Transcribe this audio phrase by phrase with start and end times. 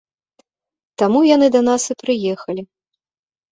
[1.01, 2.61] Таму яны да нас і прыехалі.